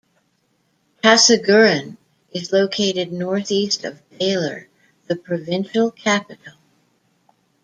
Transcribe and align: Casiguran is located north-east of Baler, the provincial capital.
Casiguran 1.03 1.95
is 2.31 2.51
located 2.51 3.13
north-east 3.13 3.85
of 3.85 4.01
Baler, 4.17 4.67
the 5.05 5.15
provincial 5.15 5.91
capital. 5.91 6.53